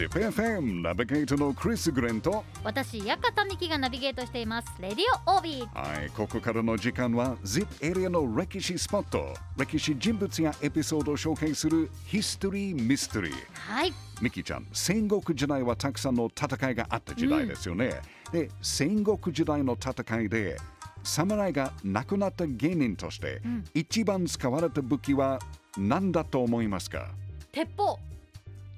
[0.00, 4.72] ZIPFM ナビゲートのクリス・グレンと私、ヤカタミキがナビゲートしています。
[4.80, 5.78] レディオオービー。
[5.78, 13.92] はい、ここからの時間は ZIP エリアの歴史スポット歴史人物やエピソードを紹介するヒストリー・ミステリーはい。
[14.22, 18.00] ミキちゃん戦国時代はたくさんの戦いがあった時代ですよね、
[18.32, 20.56] で戦国時代の戦いで
[21.02, 23.42] 侍が亡くなった芸人として、
[23.74, 25.38] 一番使われた武器は
[25.76, 27.10] 何だと思いますか？
[27.52, 27.98] 鉄砲。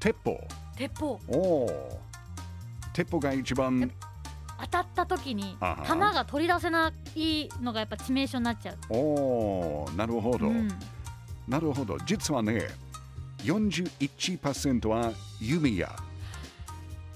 [0.00, 0.41] 鉄砲
[0.77, 1.20] 鉄砲。
[1.29, 1.36] お
[1.66, 2.01] お
[2.92, 3.91] 鉄砲が一番。
[4.60, 8.77] 当たった時に弾が取り出せないのがやっぱ致命傷になっちゃう。
[8.91, 8.97] お
[9.87, 10.69] おなるほど、うん。
[11.48, 11.98] なるほど。
[12.06, 12.69] 実はね
[13.38, 15.95] 41%は弓矢。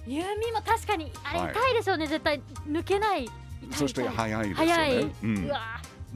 [0.06, 1.52] 弓も確かにあれはい。
[1.52, 3.28] 痛いでしょうね、絶対抜けない。
[3.70, 4.72] そして痛い速いですよね。
[4.72, 5.02] 速い。
[5.02, 5.60] ううんわ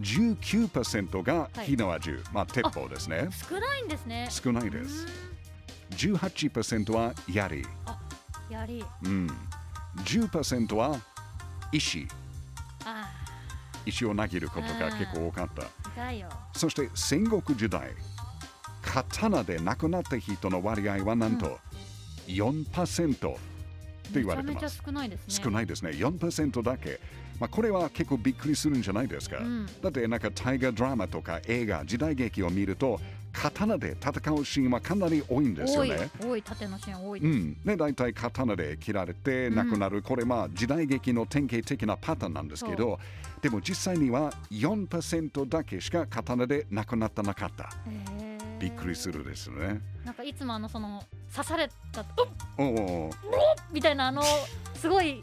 [0.01, 3.29] 19%がはい火縄銃、まあ鉄砲ですね。
[3.49, 4.29] 少ないんですね。
[4.31, 5.07] 少ないです
[5.91, 7.65] 18%は槍、うん
[8.51, 8.85] やり。
[9.05, 9.31] うん、
[10.05, 11.01] 10%は
[11.73, 12.07] 石。
[12.85, 13.09] あ。
[13.87, 15.63] 石を投げることが結構多かった。
[15.63, 16.29] あ、痛いよ。
[16.55, 17.93] そして戦国時代。
[18.83, 21.59] 刀で亡くなった人の割合はなんと
[22.27, 23.39] 4%と
[24.13, 25.45] 言われてます、少ないですね。
[25.45, 25.91] 少ないですね。
[25.93, 26.99] 4%だけ、
[27.39, 29.67] まあ、これは結構びっくりするんじゃないですか、うん。
[29.81, 33.01] だってなんか大河ドラマとか映画時代劇を見ると
[33.33, 37.31] 刀で戦うシーンはかなり多いんですよ多いね、多い縦のシーン多いです。
[37.31, 42.99] うん、ね、大体刀で切られて亡くなる、これまあ時代劇の典型的なパターンなんですけど
[43.41, 47.71] でも実際には4%だけしか刀で亡くなってなかった。
[48.59, 49.81] びっくりするですね。
[50.05, 51.03] なんかいつもあのその
[51.35, 52.05] 刺された
[52.59, 53.11] おお
[53.73, 54.23] みたいなあの
[54.75, 55.23] すごい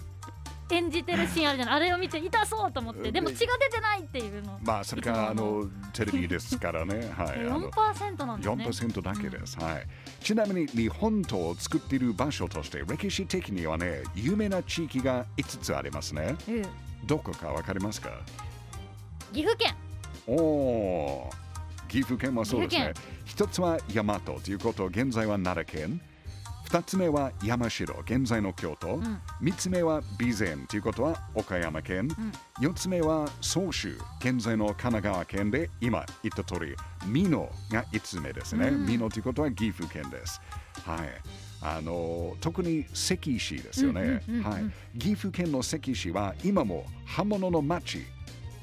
[0.70, 1.76] 演じてるシーンあるじゃない。
[1.76, 3.12] あれを見て痛そうと思って。
[3.12, 4.60] でも血が出てないっていうの。
[4.64, 7.09] まあそれからあのテレビですからね。
[7.16, 7.72] はいあの。
[7.72, 8.94] 4%なんですね。
[8.94, 9.88] 4%だけです、はい。
[10.22, 16.36] ちなみに日本刀を作っている場所として歴史的にはね有名な地域が5つありますね。
[16.48, 16.62] うん。
[17.06, 18.09] どこかわかりますか？
[19.34, 19.75] 岐阜県。
[20.28, 21.30] おお
[21.88, 22.94] 岐阜県はそうですね。
[23.25, 26.02] 岐一つは大和ということ現在は奈良県
[26.67, 29.22] 二つ目は山城現在の京都、ん。
[29.39, 32.09] 三つ目は備前ということは岡山県、
[32.59, 36.75] 四つ目は総州現在の神奈川県で今言った通り
[37.09, 40.41] 美濃が五つ目ですね、美濃ということは岐阜県です。
[40.85, 41.00] はい。
[41.61, 48.01] あの特に関石ですよね、うんうんうんうんはい、岐阜県の関石は今も刃物の町っ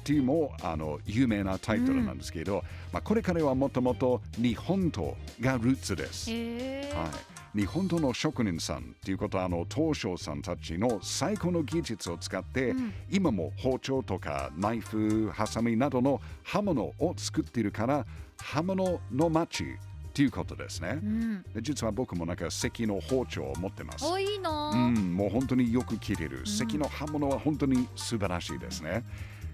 [0.03, 6.29] ていうもあの有名なタイトルなんですけど、まあ、これからはもともと日本刀がルーツです。
[6.29, 12.75] はい、日本刀の職人さんっていうことはあの東証さんたちの最高の技術を使って、
[13.09, 18.05] 今も包丁とかナイフ、ハサミなどの刃物を作っているから
[18.37, 19.67] 刃物の町っ
[20.13, 20.99] ていうことですね。
[21.01, 24.05] うんで実は僕もなんか関の包丁を持ってます。
[24.05, 24.71] 多いの？
[24.71, 26.41] うん、もう本当によく切れる。
[26.45, 29.05] 関の刃物は本当に素晴らしいですね。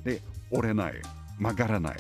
[0.04, 0.94] で、折れない、
[1.40, 1.98] 曲がらない、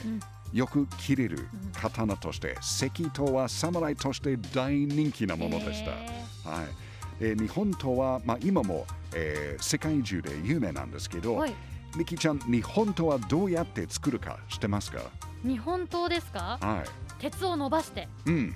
[0.54, 5.92] よく切れる刀として、関刀は侍として大人気なものでした。
[5.92, 5.96] へ
[6.44, 6.66] は
[7.20, 11.54] い、で日本刀は、まあ、今も、えー世界中で有名なんですけど、はい
[11.98, 15.02] ミキちゃん、日本刀はどうやって作るか知ってますか？
[15.44, 16.58] 日本刀ですか？
[16.62, 16.84] は
[17.20, 18.30] 鉄を伸ばしてい。
[18.30, 18.56] うん。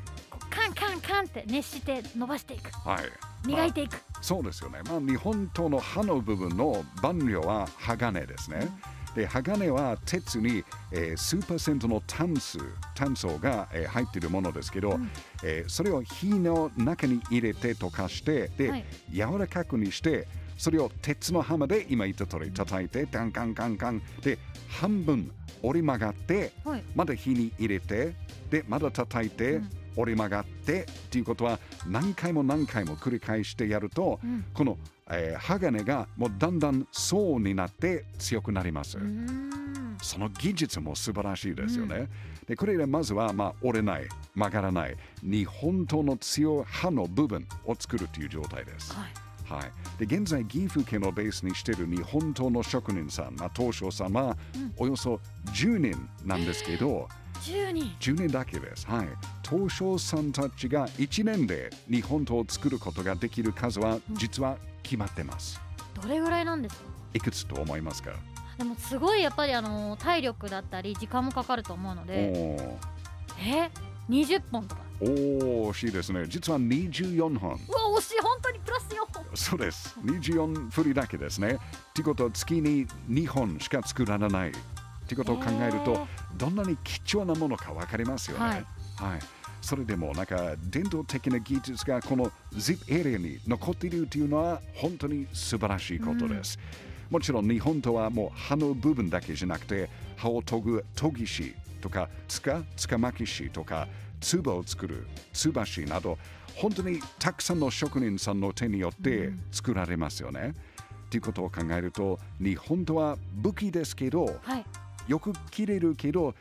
[0.50, 3.00] カンカンカンって熱して伸ばしていくはい。
[3.46, 4.80] 磨いていくそうですよね。
[4.88, 8.70] まあ、日本刀の刃の部分の板料は鋼ですね。
[9.16, 12.60] で鋼は鉄に、えー、数パーセントの炭素
[12.94, 15.00] 炭素が、えー入っているものですけど、
[15.44, 18.86] えーそれを火の中に入れて溶かしてで、はい。
[19.12, 20.28] 柔らかくにして
[20.58, 24.38] それを鉄のハマで今言った通り叩いてカンカンカンカンで
[24.68, 25.32] 半分
[25.62, 26.84] 折り曲がって、はい。
[26.94, 28.14] まだ火に入れて
[28.50, 29.62] でまだ叩いて、
[29.96, 34.20] 折り曲がってっていうことは何回も何回も繰り返してやると、
[34.54, 34.78] この、
[35.10, 38.98] えー鋼がもうだんだん層になって強くなります。
[38.98, 39.66] うーん
[40.02, 42.08] その技術も素晴らしいですよね。
[42.48, 48.94] でこれでまずは、まあ、折れない曲がらない日本刀の強い刃の部分を作るという状態です。
[48.94, 54.36] はいはい、で現在岐阜県をベースにしている日本刀の職人さん、まあ、東証さんは
[54.78, 55.20] およそ
[55.54, 57.08] 10人なんですけど、
[57.42, 58.88] 10人10年だけです。
[58.88, 59.08] はい。
[59.48, 65.62] 東証さんたちが1年で日本刀を作ることができる数は実は決まってます。
[66.02, 66.82] どれぐらいなんですか？
[67.14, 68.12] いくつと思いますか？
[68.58, 73.72] でもすごいやっぱりあの体力だったり時間もかかると思うのおでーえ
[74.10, 76.26] ？20本とかおー惜しいですね。
[76.28, 77.52] 実は24本。
[77.52, 77.60] うわ
[78.00, 79.96] 惜しい本当にプラス4本そうです。
[80.04, 81.54] 24振りだけですね。
[81.90, 84.50] ってことは月に2本しか作られない。
[84.50, 84.54] っ
[85.08, 88.44] てことを考えるとどんなに貴重なものか分かりますよね。
[88.44, 88.66] はい
[88.96, 89.20] はい
[89.66, 96.60] それでもなんか伝統的な技術がこの ZIP エリアに残っているというのは本当に素晴らしいことです。
[97.10, 103.88] もちろん日本とはもう葉の部分だけじゃなくて葉を研ぐ研ぎ師とかつかつかまき師とか
[104.22, 106.20] 唾を作るつばしなど
[106.56, 110.54] 本当にたくさんの職人さんの手によって作られますよね。
[111.10, 114.66] ということを考えると日本とは武器ですけどはい
[115.08, 116.34] よく切れるけど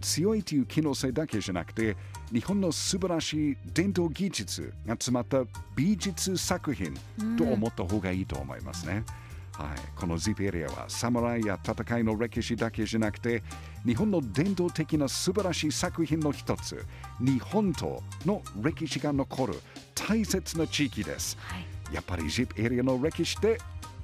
[0.00, 1.96] 強いという機能性だけじゃなくて
[2.32, 5.42] 日本の素晴らしい伝統技術が詰まった
[5.76, 6.94] 美術作品
[7.36, 9.04] と思った方がいいと思いますね。
[9.52, 13.42] はい、この ZIP エリアは侍や戦いの歴史だけじゃなくて
[13.84, 16.82] 日本の伝統的な素晴らしい作品の一つ
[17.20, 19.60] 日本との歴史が残る
[19.94, 21.36] 大切な地域です。
[21.40, 23.58] はいやっぱり ZIP エリアの歴史って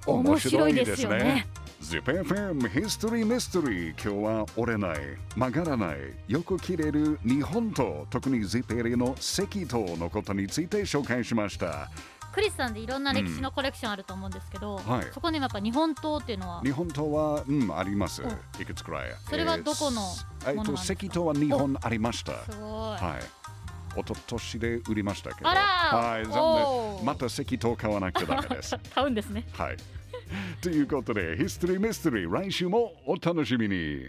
[0.06, 1.46] 面面白白いでいですね。
[1.90, 3.90] ZIPFM History Mystery.
[3.92, 4.98] 今日は折れない
[5.36, 11.88] 曲がらないよく切れる日本と特に ZIP エリアの赤道のことについて紹介しました。
[12.34, 15.06] クリスさんでいろんな歴史のコレクションあると思うんですけど、はい。
[15.14, 16.60] そこにもやっぱ日本刀っていうのは？
[16.62, 18.20] 日本刀は、うん、あります。
[18.20, 18.60] お。
[18.60, 19.10] いくつくらい？
[19.30, 20.02] それはどこの
[20.44, 20.98] えっとものなんですか？
[21.06, 22.32] 赤道は2本ありました。
[22.52, 23.46] すごい、はい
[23.98, 25.48] 一昨年で売りましたけど。
[25.48, 27.04] はい残念。
[27.06, 28.76] また赤道買わなきゃダメです。
[28.92, 29.46] 買うんですね。
[29.52, 29.76] はい
[30.60, 34.08] ということでヒストリーミステリー来週もお楽しみに。